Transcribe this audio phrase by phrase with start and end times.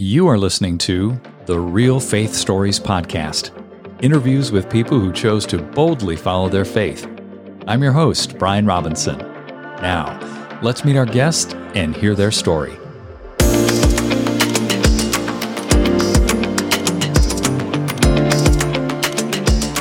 [0.00, 3.50] You are listening to the Real Faith Stories Podcast
[4.00, 7.04] interviews with people who chose to boldly follow their faith.
[7.66, 9.18] I'm your host, Brian Robinson.
[9.18, 12.78] Now, let's meet our guest and hear their story.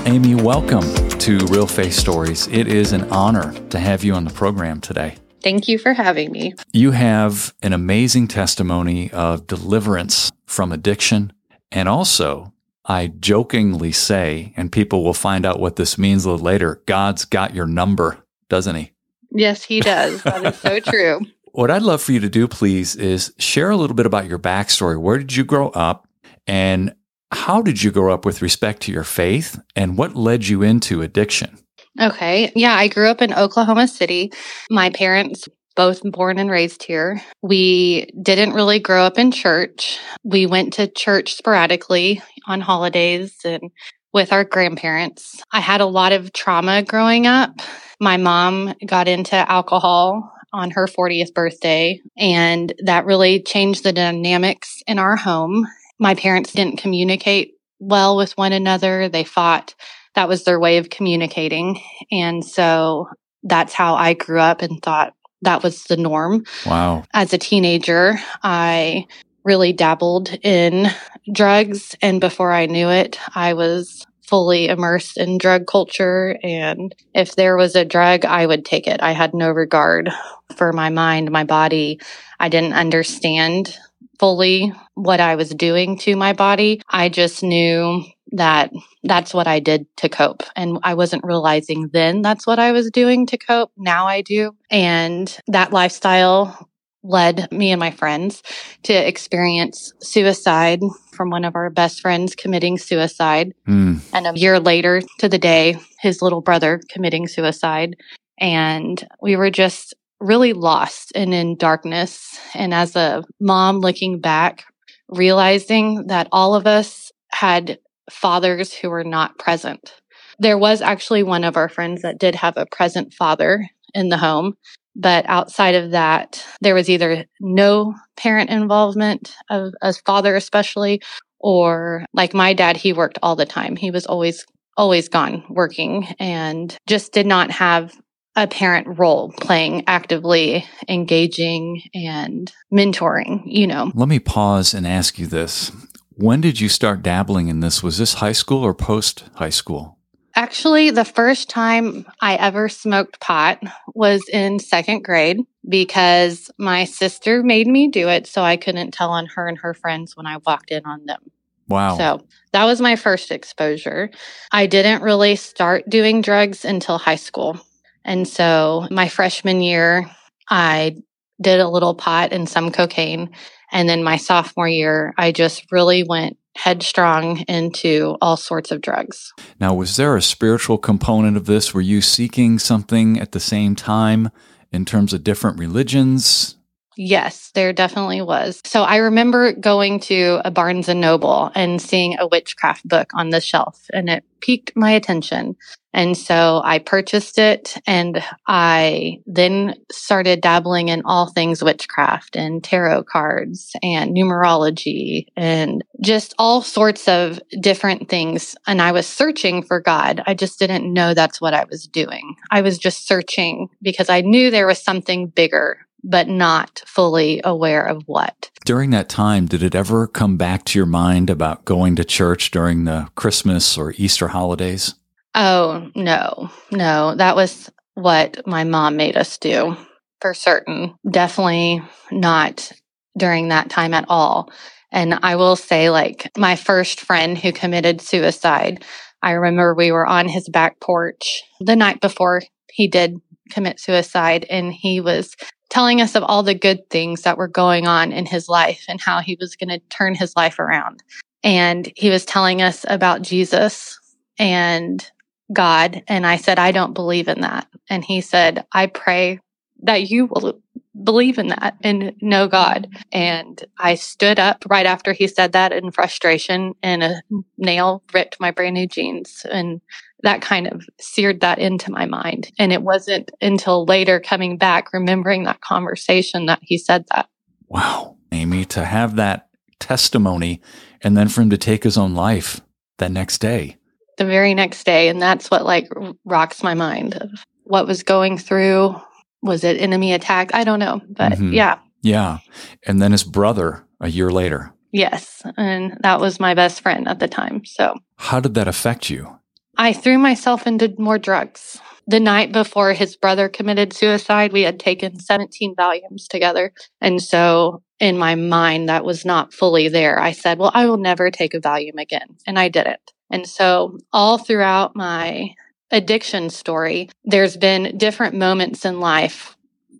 [0.07, 2.47] Amy, welcome to Real Faith Stories.
[2.47, 5.17] It is an honor to have you on the program today.
[5.47, 6.55] Thank you for having me.
[6.73, 11.31] You have an amazing testimony of deliverance from addiction.
[11.71, 12.51] And also,
[12.83, 17.23] I jokingly say, and people will find out what this means a little later God's
[17.23, 18.91] got your number, doesn't he?
[19.31, 20.21] Yes, he does.
[20.23, 21.21] That is so true.
[21.53, 24.39] What I'd love for you to do, please, is share a little bit about your
[24.39, 24.99] backstory.
[24.99, 26.09] Where did you grow up?
[26.45, 26.93] And
[27.31, 29.57] how did you grow up with respect to your faith?
[29.77, 31.57] And what led you into addiction?
[31.99, 32.51] Okay.
[32.55, 34.31] Yeah, I grew up in Oklahoma City.
[34.69, 37.21] My parents both born and raised here.
[37.41, 39.99] We didn't really grow up in church.
[40.23, 43.71] We went to church sporadically on holidays and
[44.13, 45.41] with our grandparents.
[45.51, 47.51] I had a lot of trauma growing up.
[47.99, 54.81] My mom got into alcohol on her 40th birthday, and that really changed the dynamics
[54.87, 55.67] in our home.
[55.99, 59.09] My parents didn't communicate well with one another.
[59.09, 59.75] They fought
[60.17, 61.79] that was their way of communicating.
[62.11, 63.07] And so
[63.43, 66.43] that's how I grew up and thought that was the norm.
[66.65, 67.03] Wow.
[67.13, 69.05] As a teenager, I
[69.43, 70.87] really dabbled in
[71.31, 71.95] drugs.
[72.01, 76.39] And before I knew it, I was fully immersed in drug culture.
[76.41, 79.03] And if there was a drug, I would take it.
[79.03, 80.09] I had no regard
[80.55, 81.99] for my mind, my body.
[82.39, 83.77] I didn't understand
[84.19, 86.81] fully what I was doing to my body.
[86.89, 88.71] I just knew that
[89.03, 90.43] that's what I did to cope.
[90.55, 93.71] And I wasn't realizing then that's what I was doing to cope.
[93.77, 94.55] Now I do.
[94.69, 96.69] And that lifestyle
[97.03, 98.43] led me and my friends
[98.83, 103.53] to experience suicide from one of our best friends committing suicide.
[103.67, 104.01] Mm.
[104.13, 107.95] And a year later to the day, his little brother committing suicide.
[108.39, 112.37] And we were just really lost and in darkness.
[112.53, 114.65] And as a mom looking back,
[115.09, 117.79] realizing that all of us had
[118.09, 119.93] fathers who were not present.
[120.39, 124.17] There was actually one of our friends that did have a present father in the
[124.17, 124.55] home,
[124.95, 131.01] but outside of that, there was either no parent involvement of a father, especially,
[131.39, 133.75] or like my dad, he worked all the time.
[133.75, 134.45] He was always,
[134.75, 137.93] always gone working and just did not have
[138.37, 145.19] a parent role playing actively engaging and mentoring you know let me pause and ask
[145.19, 145.71] you this
[146.17, 147.83] when did you start dabbling in this?
[147.83, 149.99] Was this high school or post high school?
[150.35, 153.61] Actually, the first time I ever smoked pot
[153.93, 159.11] was in second grade because my sister made me do it so I couldn't tell
[159.11, 161.19] on her and her friends when I walked in on them.
[161.67, 161.97] Wow.
[161.97, 164.09] So that was my first exposure.
[164.51, 167.59] I didn't really start doing drugs until high school.
[168.07, 170.09] And so my freshman year,
[170.49, 170.95] I
[171.39, 173.29] did a little pot and some cocaine.
[173.71, 179.31] And then my sophomore year, I just really went headstrong into all sorts of drugs.
[179.59, 181.73] Now, was there a spiritual component of this?
[181.73, 184.31] Were you seeking something at the same time
[184.71, 186.55] in terms of different religions?
[186.97, 188.59] Yes, there definitely was.
[188.65, 193.29] So I remember going to a Barnes and Noble and seeing a witchcraft book on
[193.29, 195.55] the shelf and it piqued my attention.
[195.97, 202.63] And so I purchased it and I then started dabbling in all things witchcraft and
[202.63, 208.55] tarot cards and numerology and just all sorts of different things.
[208.67, 210.21] And I was searching for God.
[210.27, 212.35] I just didn't know that's what I was doing.
[212.51, 217.83] I was just searching because I knew there was something bigger but not fully aware
[217.83, 218.51] of what.
[218.65, 222.51] During that time, did it ever come back to your mind about going to church
[222.51, 224.93] during the Christmas or Easter holidays?
[225.39, 227.13] Oh, no, no.
[227.13, 229.77] That was what my mom made us do
[230.19, 230.95] for certain.
[231.09, 232.71] Definitely not
[233.15, 234.51] during that time at all.
[234.91, 238.83] And I will say, like, my first friend who committed suicide,
[239.21, 242.41] I remember we were on his back porch the night before
[242.71, 243.21] he did
[243.51, 245.35] commit suicide, and he was
[245.69, 248.99] telling us of all the good things that were going on in his life and
[248.99, 251.03] how he was going to turn his life around.
[251.43, 253.99] And he was telling us about Jesus
[254.39, 255.07] and
[255.51, 256.03] God.
[256.07, 257.67] And I said, I don't believe in that.
[257.89, 259.39] And he said, I pray
[259.83, 260.61] that you will
[261.03, 262.89] believe in that and know God.
[263.11, 267.21] And I stood up right after he said that in frustration and a
[267.57, 269.45] nail ripped my brand new jeans.
[269.49, 269.81] And
[270.23, 272.51] that kind of seared that into my mind.
[272.57, 277.29] And it wasn't until later coming back, remembering that conversation that he said that.
[277.67, 278.17] Wow.
[278.31, 280.61] Amy, to have that testimony
[281.01, 282.61] and then for him to take his own life
[282.97, 283.77] that next day.
[284.17, 285.07] The very next day.
[285.07, 285.87] And that's what like
[286.25, 287.29] rocks my mind of
[287.63, 288.95] what was going through.
[289.41, 290.53] Was it enemy attack?
[290.53, 291.01] I don't know.
[291.09, 291.53] But mm-hmm.
[291.53, 291.79] yeah.
[292.01, 292.39] Yeah.
[292.85, 294.73] And then his brother a year later.
[294.91, 295.41] Yes.
[295.57, 297.63] And that was my best friend at the time.
[297.65, 299.37] So, how did that affect you?
[299.77, 301.79] I threw myself into more drugs.
[302.07, 306.71] The night before his brother committed suicide, we had taken 17 Valiums together.
[307.01, 310.19] And so in my mind, that was not fully there.
[310.19, 312.37] I said, well, I will never take a Valium again.
[312.47, 313.11] And I didn't.
[313.29, 315.53] And so all throughout my
[315.91, 319.55] addiction story, there's been different moments in life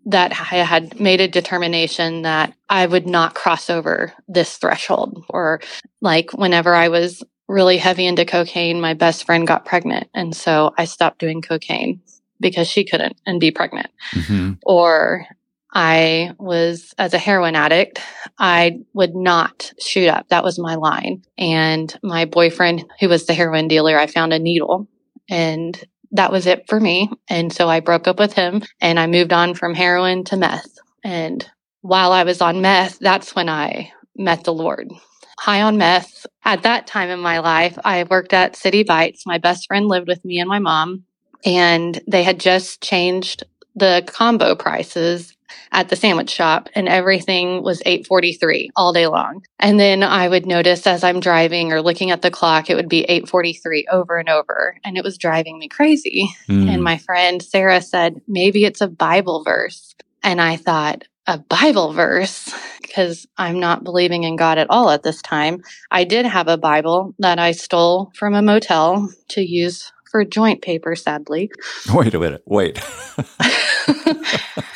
[0.06, 5.24] that I had made a determination that I would not cross over this threshold.
[5.30, 5.60] Or
[6.02, 10.08] like whenever I was really heavy into cocaine, my best friend got pregnant.
[10.14, 12.02] And so I stopped doing cocaine
[12.40, 13.90] because she couldn't and be pregnant.
[14.14, 14.54] Mm-hmm.
[14.66, 15.26] Or
[15.74, 18.02] I was, as a heroin addict,
[18.40, 20.30] I would not shoot up.
[20.30, 21.24] That was my line.
[21.38, 24.88] And my boyfriend, who was the heroin dealer, I found a needle
[25.30, 25.82] and
[26.12, 27.10] that was it for me.
[27.30, 30.78] And so I broke up with him and I moved on from heroin to meth.
[31.04, 31.48] And
[31.82, 34.92] while I was on meth, that's when I met the Lord.
[35.40, 36.26] High on meth.
[36.44, 39.26] At that time in my life, I worked at City Bites.
[39.26, 41.04] My best friend lived with me and my mom,
[41.46, 43.44] and they had just changed
[43.78, 45.36] the combo prices
[45.72, 49.44] at the sandwich shop and everything was 8:43 all day long.
[49.60, 52.90] And then I would notice as I'm driving or looking at the clock it would
[52.90, 56.30] be 8:43 over and over and it was driving me crazy.
[56.50, 56.70] Mm.
[56.70, 61.94] And my friend Sarah said, "Maybe it's a Bible verse." And I thought, a Bible
[61.94, 65.62] verse because I'm not believing in God at all at this time.
[65.92, 70.62] I did have a Bible that I stole from a motel to use for joint
[70.62, 71.52] paper, sadly.
[71.94, 72.44] Wait a minute.
[72.46, 72.80] Wait.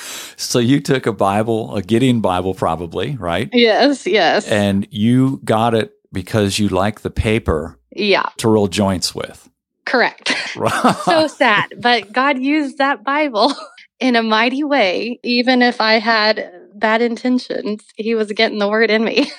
[0.41, 3.47] So you took a Bible, a Gideon Bible, probably, right?
[3.53, 4.47] Yes, yes.
[4.47, 7.77] And you got it because you like the paper.
[7.91, 8.25] Yeah.
[8.37, 9.49] To roll joints with.
[9.85, 10.35] Correct.
[11.05, 11.73] so sad.
[11.77, 13.53] But God used that Bible
[13.99, 15.19] in a mighty way.
[15.23, 19.31] Even if I had bad intentions, He was getting the word in me.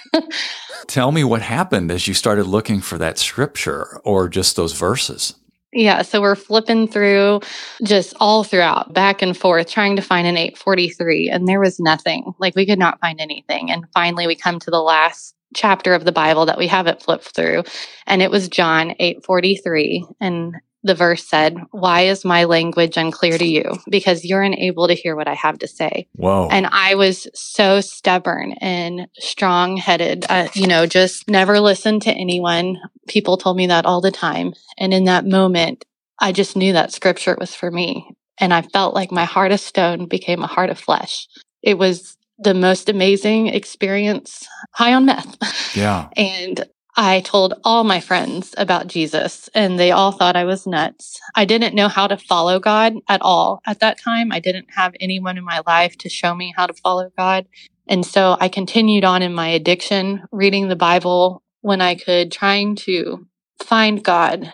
[0.86, 5.34] Tell me what happened as you started looking for that scripture or just those verses.
[5.72, 7.40] Yeah, so we're flipping through
[7.82, 12.34] just all throughout, back and forth, trying to find an 843, and there was nothing.
[12.38, 13.70] Like we could not find anything.
[13.70, 17.34] And finally, we come to the last chapter of the Bible that we haven't flipped
[17.34, 17.64] through,
[18.06, 20.04] and it was John 843.
[20.20, 23.64] And the verse said, Why is my language unclear to you?
[23.88, 26.08] Because you're unable to hear what I have to say.
[26.14, 26.48] Whoa.
[26.50, 32.12] And I was so stubborn and strong headed, uh, you know, just never listened to
[32.12, 32.78] anyone.
[33.08, 34.54] People told me that all the time.
[34.78, 35.84] And in that moment,
[36.20, 38.08] I just knew that scripture was for me.
[38.38, 41.28] And I felt like my heart of stone became a heart of flesh.
[41.62, 45.76] It was the most amazing experience high on meth.
[45.76, 46.08] Yeah.
[46.16, 46.64] and
[46.96, 51.18] I told all my friends about Jesus and they all thought I was nuts.
[51.34, 54.30] I didn't know how to follow God at all at that time.
[54.30, 57.46] I didn't have anyone in my life to show me how to follow God.
[57.88, 62.76] And so I continued on in my addiction, reading the Bible when I could, trying
[62.76, 63.26] to
[63.62, 64.52] find God.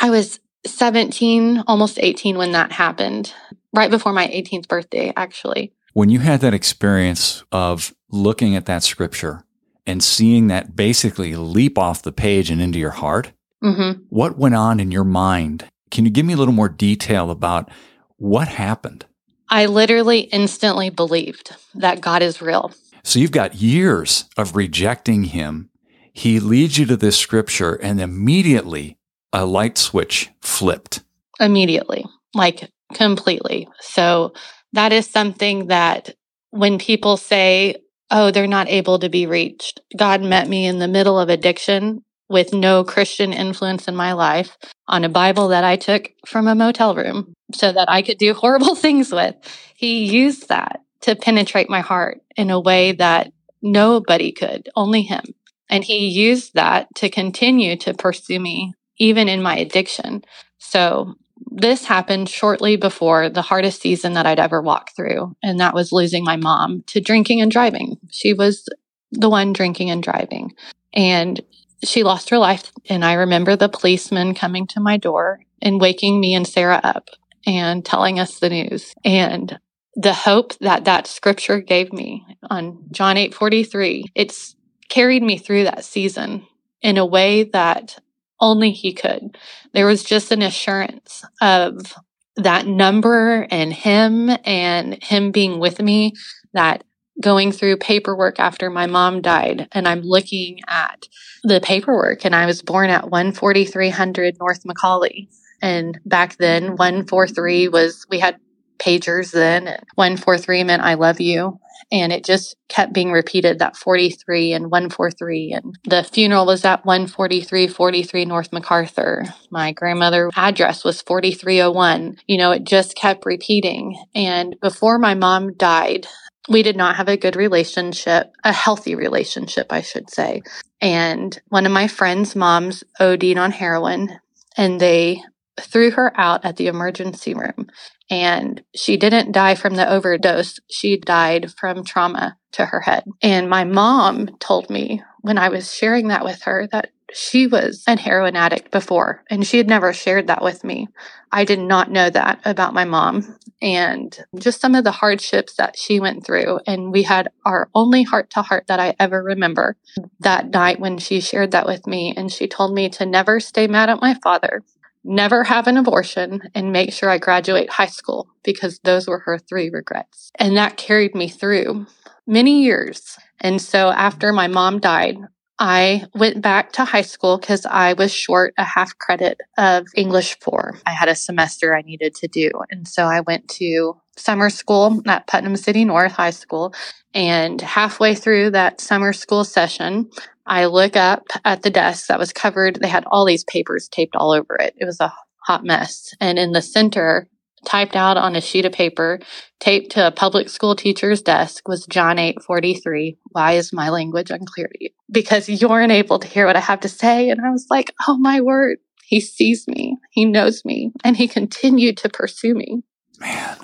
[0.00, 3.34] I was 17, almost 18 when that happened,
[3.74, 5.72] right before my 18th birthday, actually.
[5.92, 9.44] When you had that experience of looking at that scripture
[9.86, 13.32] and seeing that basically leap off the page and into your heart,
[13.62, 14.02] mm-hmm.
[14.08, 15.68] what went on in your mind?
[15.90, 17.70] Can you give me a little more detail about
[18.16, 19.04] what happened?
[19.48, 22.72] I literally instantly believed that God is real.
[23.02, 25.70] So you've got years of rejecting him.
[26.12, 28.96] He leads you to this scripture, and immediately
[29.32, 31.02] a light switch flipped.
[31.40, 32.04] Immediately,
[32.34, 33.68] like completely.
[33.80, 34.32] So
[34.72, 36.14] that is something that
[36.50, 37.76] when people say,
[38.10, 39.80] oh, they're not able to be reached.
[39.96, 44.56] God met me in the middle of addiction with no Christian influence in my life
[44.88, 48.34] on a Bible that I took from a motel room so that I could do
[48.34, 49.34] horrible things with.
[49.74, 55.24] He used that to penetrate my heart in a way that nobody could, only him.
[55.68, 60.22] And he used that to continue to pursue me even in my addiction.
[60.58, 65.74] So this happened shortly before the hardest season that I'd ever walked through, and that
[65.74, 67.98] was losing my mom to drinking and driving.
[68.10, 68.68] She was
[69.10, 70.52] the one drinking and driving,
[70.92, 71.40] and
[71.84, 72.72] she lost her life.
[72.88, 77.10] And I remember the policeman coming to my door and waking me and Sarah up
[77.46, 78.94] and telling us the news.
[79.04, 79.58] And
[79.96, 84.56] the hope that that scripture gave me on John 8 43, it's
[84.88, 86.46] carried me through that season
[86.82, 87.98] in a way that
[88.40, 89.36] only he could.
[89.72, 91.94] There was just an assurance of
[92.36, 96.14] that number and him and him being with me
[96.52, 96.84] that
[97.20, 101.06] going through paperwork after my mom died and I'm looking at
[101.44, 105.28] the paperwork and I was born at 14300 North Macaulay.
[105.62, 108.38] And back then 143 was, we had
[108.84, 109.64] pagers then.
[109.94, 111.58] 143 meant I love you.
[111.92, 115.52] And it just kept being repeated that 43 and 143.
[115.52, 119.24] And the funeral was at 143, 43 North MacArthur.
[119.50, 122.16] My grandmother address was 4301.
[122.26, 124.02] You know, it just kept repeating.
[124.14, 126.06] And before my mom died,
[126.48, 130.42] we did not have a good relationship, a healthy relationship, I should say.
[130.80, 134.18] And one of my friend's moms OD'd on heroin
[134.56, 135.22] and they
[135.60, 137.68] threw her out at the emergency room.
[138.10, 140.60] And she didn't die from the overdose.
[140.70, 143.04] She died from trauma to her head.
[143.22, 147.84] And my mom told me when I was sharing that with her that she was
[147.86, 150.88] a heroin addict before and she had never shared that with me.
[151.30, 155.76] I did not know that about my mom and just some of the hardships that
[155.76, 156.60] she went through.
[156.66, 159.76] And we had our only heart to heart that I ever remember
[160.20, 162.14] that night when she shared that with me.
[162.16, 164.62] And she told me to never stay mad at my father,
[165.04, 169.38] never have an abortion, and make sure I graduate high school because those were her
[169.38, 170.30] three regrets.
[170.36, 171.86] And that carried me through
[172.26, 173.18] many years.
[173.40, 175.18] And so after my mom died,
[175.58, 180.36] I went back to high school because I was short a half credit of English
[180.40, 180.78] 4.
[180.84, 182.50] I had a semester I needed to do.
[182.70, 186.74] And so I went to summer school at Putnam City North High School.
[187.12, 190.10] And halfway through that summer school session,
[190.46, 192.76] I look up at the desk that was covered.
[192.76, 194.74] They had all these papers taped all over it.
[194.76, 195.12] It was a
[195.46, 196.14] hot mess.
[196.20, 197.28] And in the center
[197.64, 199.18] typed out on a sheet of paper,
[199.58, 203.16] taped to a public school teacher's desk was John 8:43.
[203.30, 204.90] Why is my language unclear to you?
[205.10, 207.30] Because you aren't able to hear what I have to say.
[207.30, 211.28] And I was like, oh my word, he sees me, he knows me, and he
[211.28, 212.82] continued to pursue me.
[213.18, 213.56] Man,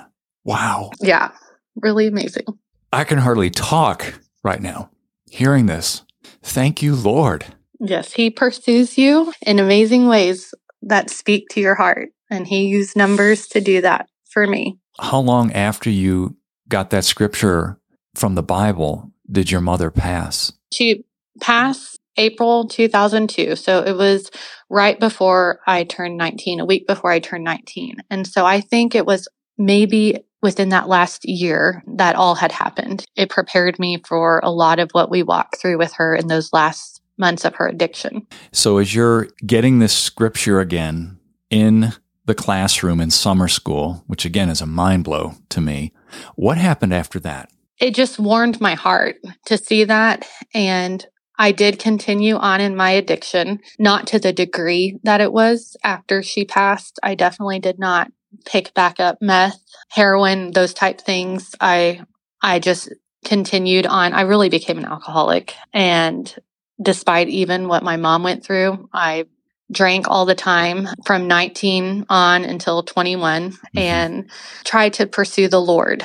[0.44, 0.90] wow.
[1.00, 1.32] Yeah,
[1.76, 2.46] really amazing.
[2.92, 4.90] I can hardly talk right now
[5.30, 6.02] hearing this.
[6.42, 7.44] Thank you, Lord.
[7.78, 12.10] Yes, he pursues you in amazing ways that speak to your heart.
[12.30, 14.78] And he used numbers to do that for me.
[14.98, 16.36] How long after you
[16.68, 17.80] got that scripture
[18.14, 20.52] from the Bible did your mother pass?
[20.72, 21.04] She
[21.40, 23.56] passed April 2002.
[23.56, 24.30] So it was
[24.68, 27.96] right before I turned 19, a week before I turned 19.
[28.10, 33.04] And so I think it was maybe within that last year that all had happened.
[33.16, 36.52] It prepared me for a lot of what we walked through with her in those
[36.52, 38.26] last months of her addiction.
[38.52, 41.18] So as you're getting this scripture again
[41.50, 41.92] in
[42.30, 45.92] the classroom in summer school, which again is a mind blow to me.
[46.36, 47.50] What happened after that?
[47.80, 49.16] It just warmed my heart
[49.46, 50.28] to see that.
[50.54, 51.04] And
[51.38, 56.22] I did continue on in my addiction, not to the degree that it was after
[56.22, 56.98] she passed.
[57.02, 58.12] I definitely did not
[58.44, 61.54] pick back up meth, heroin, those type things.
[61.60, 62.02] I,
[62.42, 62.92] I just
[63.24, 64.12] continued on.
[64.12, 65.54] I really became an alcoholic.
[65.72, 66.34] And
[66.80, 69.26] despite even what my mom went through, I
[69.70, 73.78] drank all the time from 19 on until 21 mm-hmm.
[73.78, 74.30] and
[74.64, 76.04] tried to pursue the Lord,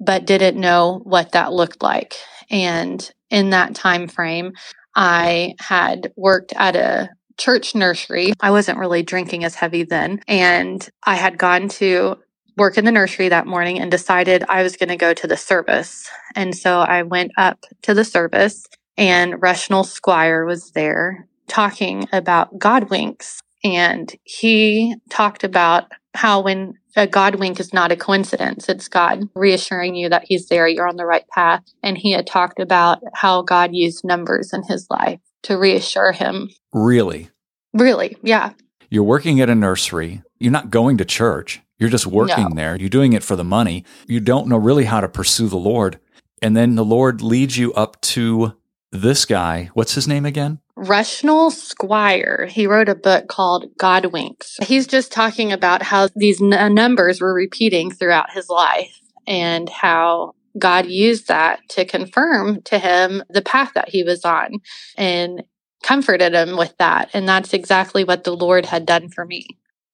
[0.00, 2.14] but didn't know what that looked like.
[2.50, 4.52] And in that time frame,
[4.94, 8.32] I had worked at a church nursery.
[8.40, 10.20] I wasn't really drinking as heavy then.
[10.26, 12.16] And I had gone to
[12.56, 15.36] work in the nursery that morning and decided I was going to go to the
[15.36, 16.08] service.
[16.34, 18.66] And so I went up to the service
[18.96, 23.40] and Rushnell Squire was there talking about God winks.
[23.62, 29.24] And he talked about how when a God wink is not a coincidence, it's God
[29.34, 31.62] reassuring you that He's there, you're on the right path.
[31.82, 36.48] And he had talked about how God used numbers in his life to reassure him.
[36.76, 37.30] Really?
[37.72, 38.50] Really, yeah.
[38.90, 41.62] You're working at a nursery, you're not going to church.
[41.78, 42.54] You're just working no.
[42.54, 42.76] there.
[42.76, 43.84] You're doing it for the money.
[44.06, 45.98] You don't know really how to pursue the Lord.
[46.42, 48.54] And then the Lord leads you up to
[48.92, 49.70] this guy.
[49.72, 50.60] What's his name again?
[50.78, 54.58] Rushnell Squire, he wrote a book called God Winks.
[54.62, 59.68] He's just talking about how these n- uh, numbers were repeating throughout his life and
[59.70, 64.60] how God used that to confirm to him the path that he was on
[64.96, 65.42] and
[65.86, 67.10] comforted him with that.
[67.14, 69.46] And that's exactly what the Lord had done for me.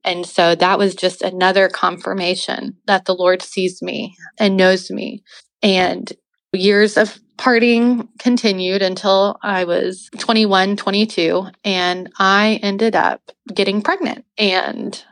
[0.04, 5.22] And so that was just another confirmation that the Lord sees me and knows me.
[5.62, 6.11] And
[6.54, 14.25] years of partying continued until I was 21, 22, and I ended up getting pregnant.
[14.38, 15.02] And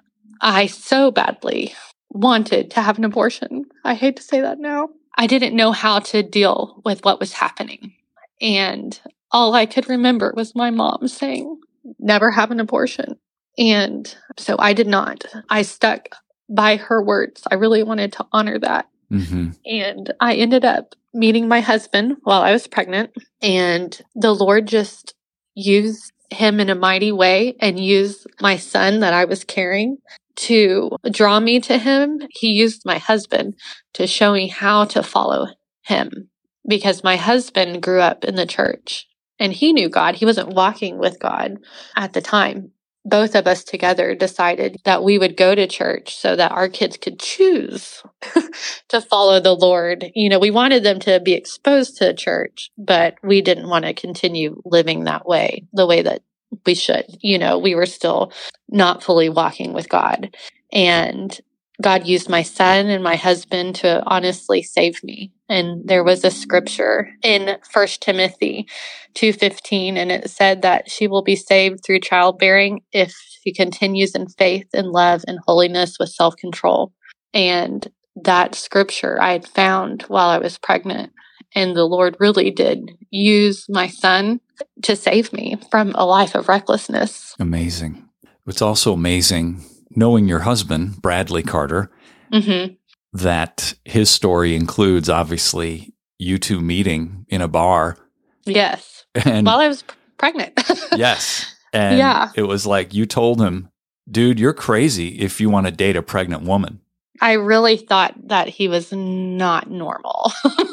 [0.40, 1.74] I so badly
[2.08, 3.66] wanted to have an abortion.
[3.84, 4.88] I hate to say that now.
[5.16, 7.92] I didn't know how to deal with what was happening.
[8.40, 8.98] And
[9.32, 11.60] all I could remember was my mom saying,
[11.98, 13.16] never have an abortion.
[13.58, 15.24] And so I did not.
[15.48, 16.08] I stuck
[16.48, 17.42] by her words.
[17.50, 18.88] I really wanted to honor that.
[19.10, 19.50] Mm-hmm.
[19.64, 23.10] And I ended up meeting my husband while I was pregnant.
[23.42, 25.14] And the Lord just
[25.54, 29.98] used him in a mighty way and used my son that I was carrying
[30.36, 32.22] to draw me to him.
[32.30, 33.56] He used my husband
[33.94, 35.48] to show me how to follow
[35.82, 36.30] him
[36.66, 39.08] because my husband grew up in the church
[39.40, 40.14] and he knew God.
[40.14, 41.58] He wasn't walking with God
[41.96, 42.70] at the time.
[43.04, 46.98] Both of us together decided that we would go to church so that our kids
[46.98, 48.02] could choose
[48.88, 50.12] to follow the Lord.
[50.14, 53.94] You know, we wanted them to be exposed to church, but we didn't want to
[53.94, 56.22] continue living that way, the way that
[56.66, 57.06] we should.
[57.20, 58.32] You know, we were still
[58.68, 60.36] not fully walking with God.
[60.70, 61.40] And
[61.80, 65.32] God used my son and my husband to honestly save me.
[65.48, 68.66] And there was a scripture in First Timothy
[69.14, 74.28] 2:15 and it said that she will be saved through childbearing if she continues in
[74.28, 76.92] faith and love and holiness with self-control.
[77.32, 77.88] And
[78.22, 81.12] that scripture I had found while I was pregnant
[81.54, 84.40] and the Lord really did use my son
[84.82, 87.34] to save me from a life of recklessness.
[87.38, 88.08] Amazing.
[88.46, 91.90] It's also amazing knowing your husband, Bradley Carter,
[92.32, 92.74] mm-hmm.
[93.12, 97.96] that his story includes obviously you two meeting in a bar.
[98.44, 99.04] Yes.
[99.14, 99.82] And while I was
[100.18, 100.52] pregnant.
[100.96, 101.54] yes.
[101.72, 102.30] And yeah.
[102.34, 103.70] it was like you told him,
[104.08, 106.80] dude, you're crazy if you want to date a pregnant woman.
[107.20, 110.32] I really thought that he was not normal,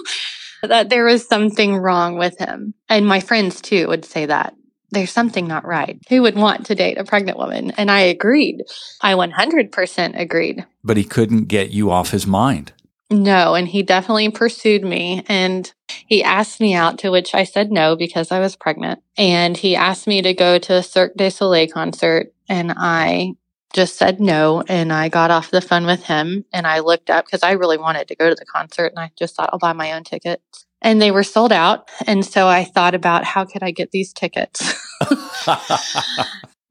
[0.64, 2.74] that there was something wrong with him.
[2.88, 4.56] And my friends too would say that
[4.92, 6.00] there's something not right.
[6.10, 7.72] Who would want to date a pregnant woman?
[7.72, 8.64] And I agreed.
[9.02, 10.66] I 100% agreed.
[10.84, 12.74] But he couldn't get you off his mind.
[13.10, 17.72] No, and he definitely pursued me and he asked me out to which I said
[17.72, 19.02] no because I was pregnant.
[19.18, 23.34] And he asked me to go to a Cirque du Soleil concert and I
[23.74, 27.26] just said no and I got off the phone with him and I looked up
[27.26, 29.74] because I really wanted to go to the concert and I just thought I'll buy
[29.74, 31.90] my own tickets and they were sold out.
[32.06, 34.74] And so I thought about how could I get these tickets?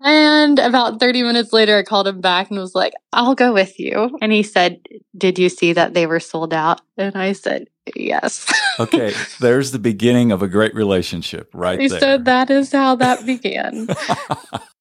[0.00, 3.78] and about 30 minutes later, I called him back and was like, I'll go with
[3.78, 4.16] you.
[4.20, 4.80] And he said,
[5.16, 6.80] Did you see that they were sold out?
[6.96, 8.52] And I said, Yes.
[8.80, 9.14] okay.
[9.40, 11.78] There's the beginning of a great relationship, right?
[11.78, 12.00] He there.
[12.00, 13.88] said that is how that began.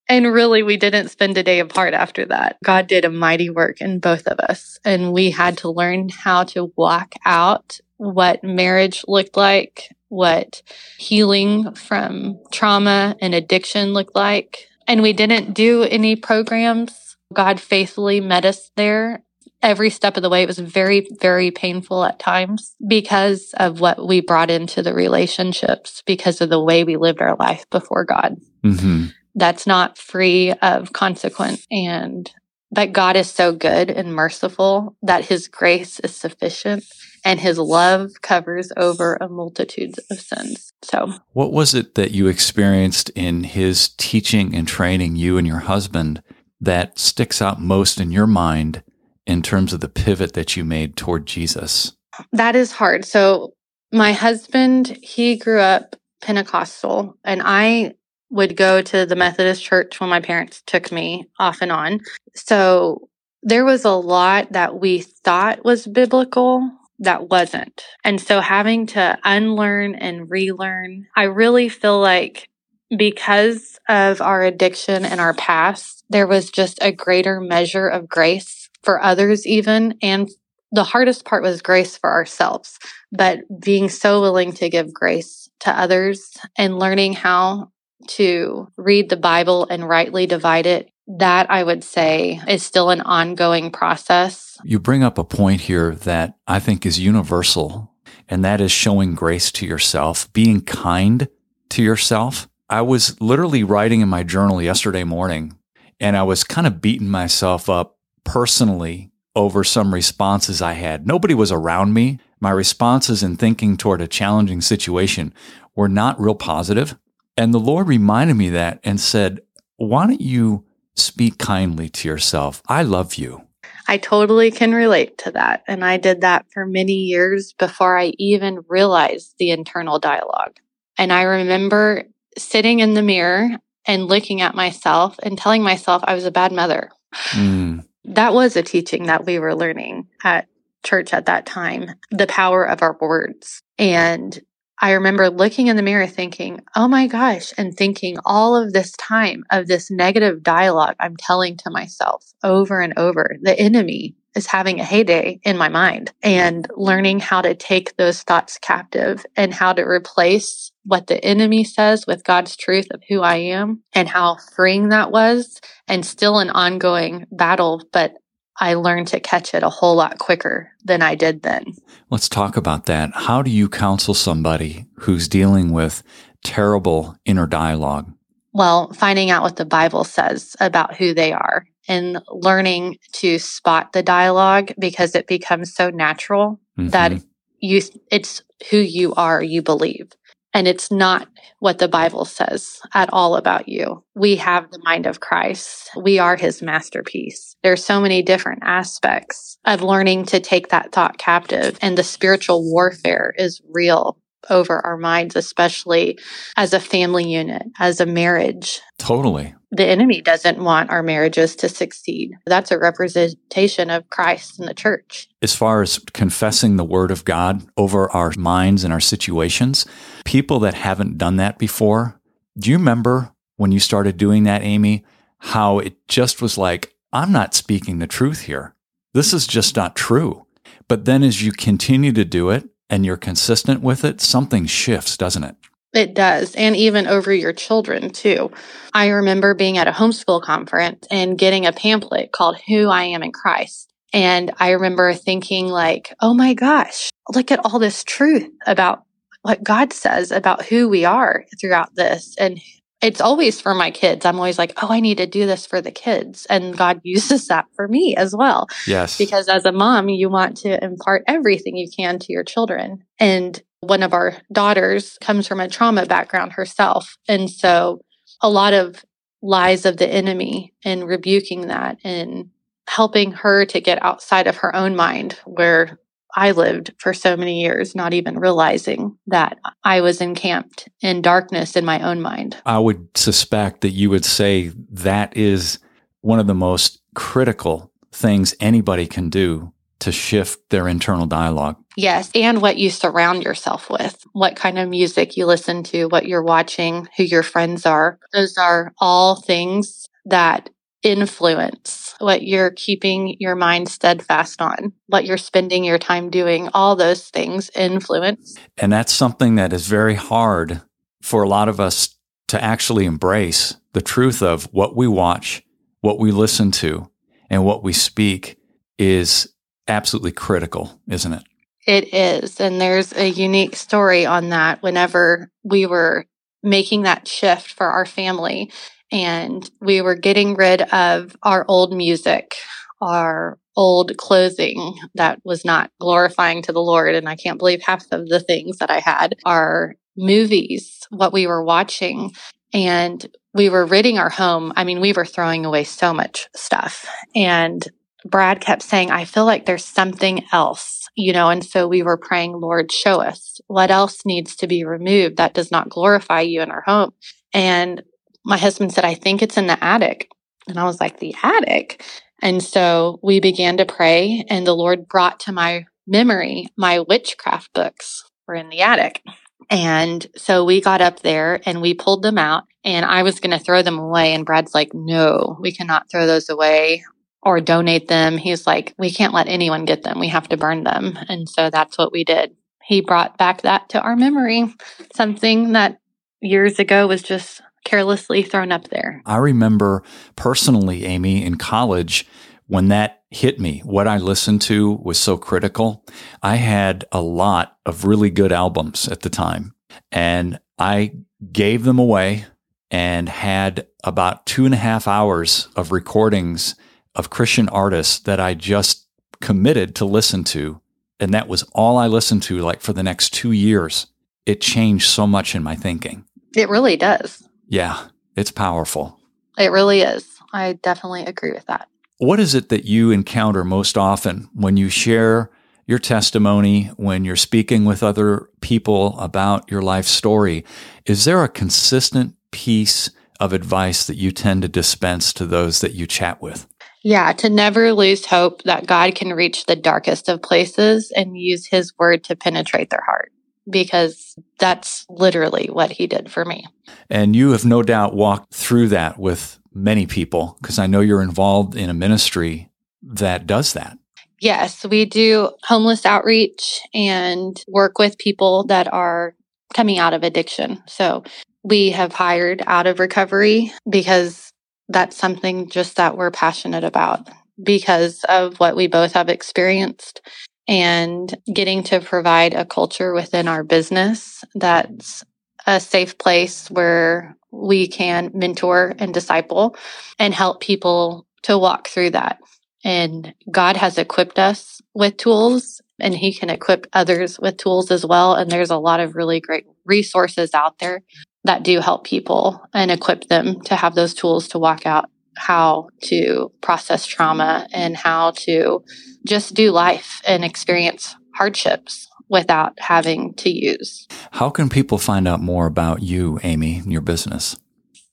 [0.08, 2.58] And really, we didn't spend a day apart after that.
[2.64, 4.78] God did a mighty work in both of us.
[4.86, 10.62] And we had to learn how to walk out what marriage looked like, what
[10.98, 14.68] healing from trauma and addiction looked like.
[14.88, 17.18] And we didn't do any programs.
[17.34, 19.24] God faithfully met us there
[19.62, 20.44] every step of the way.
[20.44, 26.04] It was very, very painful at times because of what we brought into the relationships,
[26.06, 28.38] because of the way we lived our life before God.
[28.64, 29.08] Mm-hmm.
[29.34, 31.66] That's not free of consequence.
[31.72, 32.32] And
[32.72, 36.84] but God is so good and merciful that his grace is sufficient
[37.26, 40.72] and his love covers over a multitude of sins.
[40.84, 45.60] So, what was it that you experienced in his teaching and training you and your
[45.60, 46.22] husband
[46.62, 48.84] that sticks out most in your mind
[49.26, 51.98] in terms of the pivot that you made toward Jesus?
[52.32, 53.04] That is hard.
[53.04, 53.54] So,
[53.92, 57.96] my husband, he grew up Pentecostal, and I
[58.30, 62.02] would go to the Methodist church when my parents took me off and on.
[62.36, 63.10] So,
[63.42, 67.84] there was a lot that we thought was biblical that wasn't.
[68.04, 72.50] And so having to unlearn and relearn, I really feel like
[72.96, 78.70] because of our addiction and our past, there was just a greater measure of grace
[78.84, 79.98] for others, even.
[80.02, 80.30] And
[80.72, 82.78] the hardest part was grace for ourselves,
[83.12, 87.72] but being so willing to give grace to others and learning how
[88.08, 93.02] to read the Bible and rightly divide it that I would say is still an
[93.02, 94.58] ongoing process.
[94.64, 97.92] You bring up a point here that I think is universal,
[98.28, 101.28] and that is showing grace to yourself, being kind
[101.70, 102.48] to yourself.
[102.70, 105.58] I was literally writing in my journal yesterday morning,
[106.00, 111.06] and I was kind of beating myself up personally over some responses I had.
[111.06, 112.20] Nobody was around me.
[112.40, 115.34] My responses in thinking toward a challenging situation
[115.76, 116.98] were not real positive.
[117.38, 119.42] And the Lord reminded me that and said,
[119.76, 120.66] Why don't you
[120.96, 122.62] speak kindly to yourself.
[122.68, 123.42] I love you.
[123.88, 125.64] I totally can relate to that.
[125.68, 130.58] And I did that for many years before I even realized the internal dialogue.
[130.98, 132.04] And I remember
[132.38, 133.50] sitting in the mirror
[133.86, 136.90] and looking at myself and telling myself I was a bad mother.
[137.32, 137.86] Mm.
[138.06, 140.48] That was a teaching that we were learning at
[140.84, 143.62] church at that time the power of our words.
[143.78, 144.40] And
[144.80, 148.92] I remember looking in the mirror thinking, oh my gosh, and thinking all of this
[148.94, 153.38] time of this negative dialogue I'm telling to myself over and over.
[153.42, 158.22] The enemy is having a heyday in my mind and learning how to take those
[158.22, 163.22] thoughts captive and how to replace what the enemy says with God's truth of who
[163.22, 168.14] I am and how freeing that was and still an ongoing battle, but
[168.58, 171.76] I learned to catch it a whole lot quicker than I did then.
[172.10, 173.12] Let's talk about that.
[173.14, 176.04] How do you counsel somebody who's dealing with
[176.44, 178.14] terrible inner dialogue?
[178.54, 183.92] Well, finding out what the Bible says about who they are and learning to spot
[183.92, 186.90] the dialogue because it becomes so natural mm-hmm.
[186.90, 187.22] that
[187.60, 190.12] you it's who you are, you believe.
[190.56, 191.28] And it's not
[191.60, 194.06] what the Bible says at all about you.
[194.16, 195.90] We have the mind of Christ.
[195.98, 197.58] We are his masterpiece.
[197.62, 202.64] There's so many different aspects of learning to take that thought captive and the spiritual
[202.72, 204.18] warfare is real
[204.50, 206.20] over our minds, especially
[206.58, 208.82] as a family unit, as a marriage.
[208.98, 209.54] Totally.
[209.72, 212.32] The enemy doesn't want our marriages to succeed.
[212.46, 215.28] That's a representation of Christ and the church.
[215.42, 219.86] As far as confessing the word of God over our minds and our situations,
[220.24, 222.20] people that haven't done that before,
[222.58, 225.04] do you remember when you started doing that, Amy?
[225.40, 228.76] How it just was like, I'm not speaking the truth here.
[229.14, 230.46] This is just not true.
[230.88, 235.18] But then as you continue to do it, and you're consistent with it, something shifts,
[235.18, 235.56] doesn't it?
[235.94, 236.54] It does.
[236.56, 238.52] And even over your children, too.
[238.94, 243.24] I remember being at a homeschool conference and getting a pamphlet called Who I Am
[243.24, 243.92] in Christ.
[244.14, 249.04] And I remember thinking, like, oh my gosh, look at all this truth about
[249.42, 252.60] what God says about who we are throughout this and
[253.06, 254.26] it's always for my kids.
[254.26, 256.48] I'm always like, oh, I need to do this for the kids.
[256.48, 258.68] And God uses that for me as well.
[258.88, 259.18] Yes.
[259.18, 263.04] Because as a mom, you want to impart everything you can to your children.
[263.20, 267.16] And one of our daughters comes from a trauma background herself.
[267.28, 268.02] And so
[268.42, 269.06] a lot of
[269.44, 272.50] lies of the enemy and rebuking that and
[272.88, 276.00] helping her to get outside of her own mind where
[276.36, 281.76] I lived for so many years, not even realizing that I was encamped in darkness
[281.76, 282.58] in my own mind.
[282.66, 285.80] I would suspect that you would say that is
[286.22, 291.78] one of the most critical things anybody can do to shift their internal dialogue.
[291.96, 296.28] Yes, and what you surround yourself with, what kind of music you listen to, what
[296.28, 298.20] you're watching, who your friends are.
[298.34, 300.70] Those are all things that
[301.02, 306.96] influence what you're keeping your mind steadfast on, what you're spending your time doing, all
[306.96, 308.56] those things influence.
[308.78, 310.82] And that's something that is very hard
[311.22, 312.16] for a lot of us
[312.48, 315.64] to actually embrace the truth of what we watch,
[316.02, 317.10] what we listen to,
[317.50, 318.58] and what we speak
[318.98, 319.54] is
[319.88, 321.44] absolutely critical, isn't it?
[321.88, 322.60] It is.
[322.60, 326.26] And there's a unique story on that whenever we were
[326.64, 328.72] making that shift for our family
[329.12, 332.56] and we were getting rid of our old music,
[333.02, 337.16] our old clothing that was not glorifying to the Lord.
[337.16, 341.46] And I can't believe half of the things that I had are movies, what we
[341.46, 342.32] were watching.
[342.74, 344.74] And we were ridding our home.
[344.76, 347.06] I mean, we were throwing away so much stuff.
[347.36, 347.86] And
[348.26, 352.18] Brad kept saying, I feel like there's something else, you know, and so we were
[352.18, 356.62] praying, Lord, show us what else needs to be removed that does not glorify you
[356.62, 357.14] in our home.
[357.54, 358.04] And
[358.46, 360.30] my husband said, I think it's in the attic.
[360.68, 362.04] And I was like, the attic?
[362.42, 367.74] And so we began to pray, and the Lord brought to my memory my witchcraft
[367.74, 369.24] books were in the attic.
[369.70, 373.58] And so we got up there and we pulled them out, and I was going
[373.58, 374.34] to throw them away.
[374.34, 377.04] And Brad's like, no, we cannot throw those away
[377.42, 378.38] or donate them.
[378.38, 380.20] He's like, we can't let anyone get them.
[380.20, 381.18] We have to burn them.
[381.30, 382.56] And so that's what we did.
[382.84, 384.74] He brought back that to our memory,
[385.16, 386.00] something that
[386.42, 389.22] years ago was just carelessly thrown up there.
[389.26, 390.04] I remember
[390.36, 392.28] personally, Amy, in college,
[392.68, 396.04] when that hit me, what I listened to was so critical.
[396.42, 399.74] I had a lot of really good albums at the time,
[400.12, 401.14] and I
[401.52, 402.46] gave them away
[402.92, 406.76] and had about two and a half hours of recordings
[407.14, 409.08] of Christian artists that I just
[409.42, 410.82] committed to listen to.
[411.20, 414.08] And that was all I listened to, like for the next two years.
[414.46, 416.26] It changed so much in my thinking.
[416.56, 417.45] It really does.
[417.68, 419.20] Yeah, it's powerful.
[419.58, 420.40] It really is.
[420.54, 421.88] I definitely agree with that.
[422.18, 425.50] What is it that you encounter most often when you share
[425.86, 430.64] your testimony, when you're speaking with other people about your life story?
[431.06, 435.94] Is there a consistent piece of advice that you tend to dispense to those that
[435.94, 436.68] you chat with?
[437.04, 441.68] Yeah, to never lose hope that God can reach the darkest of places and use
[441.68, 443.32] his word to penetrate their heart
[443.70, 446.66] because that's literally what he did for me.
[447.10, 451.22] And you have no doubt walked through that with many people because I know you're
[451.22, 452.70] involved in a ministry
[453.04, 453.98] that does that.
[454.40, 459.36] Yes, we do homeless outreach and work with people that are
[459.74, 460.84] coming out of addiction.
[460.88, 461.24] So
[461.64, 464.52] we have hired out of recovery because
[464.90, 467.28] that's something just that we're passionate about
[467.62, 470.22] because of what we both have experienced
[470.68, 475.24] and getting to provide a culture within our business that's
[475.68, 479.76] a safe place where we can mentor and disciple
[480.20, 482.40] and help people to walk through that.
[482.84, 488.06] And God has equipped us with tools and he can equip others with tools as
[488.06, 488.34] well.
[488.36, 491.02] And there's a lot of really great resources out there
[491.46, 495.90] that do help people and equip them to have those tools to walk out how
[496.04, 498.84] to process trauma and how to
[499.26, 504.08] just do life and experience hardships without having to use.
[504.32, 507.58] How can people find out more about you, Amy, and your business?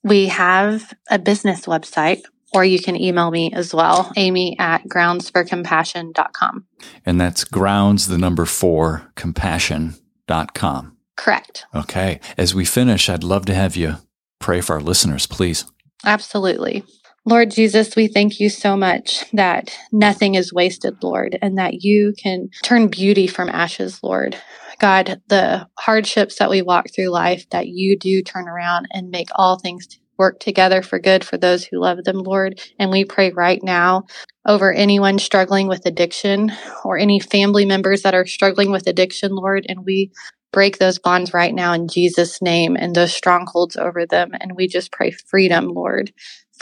[0.03, 2.21] We have a business website,
[2.53, 6.65] or you can email me as well, amy at grounds4compassion.com.
[7.05, 10.97] And that's grounds, the number four, compassion.com.
[11.15, 11.65] Correct.
[11.73, 12.19] Okay.
[12.37, 13.97] As we finish, I'd love to have you
[14.39, 15.65] pray for our listeners, please.
[16.05, 16.83] Absolutely.
[17.25, 22.13] Lord Jesus, we thank you so much that nothing is wasted, Lord, and that you
[22.21, 24.35] can turn beauty from ashes, Lord.
[24.79, 29.29] God, the hardships that we walk through life, that you do turn around and make
[29.35, 32.59] all things work together for good for those who love them, Lord.
[32.77, 34.03] And we pray right now
[34.45, 36.51] over anyone struggling with addiction
[36.83, 39.65] or any family members that are struggling with addiction, Lord.
[39.69, 40.11] And we
[40.51, 44.31] break those bonds right now in Jesus' name and those strongholds over them.
[44.39, 46.11] And we just pray freedom, Lord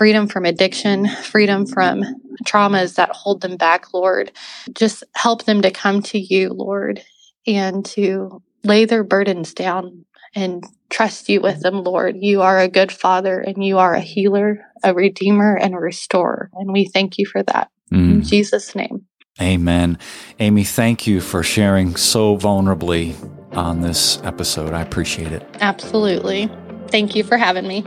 [0.02, 2.04] freedom from addiction, freedom from
[2.44, 4.32] traumas that hold them back, Lord.
[4.74, 7.04] Just help them to come to you, Lord,
[7.46, 12.16] and to lay their burdens down and trust you with them, Lord.
[12.18, 16.50] You are a good father and you are a healer, a redeemer, and a restorer.
[16.56, 17.70] And we thank you for that.
[17.92, 18.12] Mm.
[18.12, 19.06] In Jesus' name.
[19.40, 20.00] Amen.
[20.40, 23.14] Amy, thank you for sharing so vulnerably
[23.56, 24.74] on this episode.
[24.74, 25.48] I appreciate it.
[25.62, 26.50] Absolutely.
[26.88, 27.86] Thank you for having me.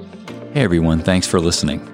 [0.52, 1.00] Hey, everyone.
[1.00, 1.93] Thanks for listening.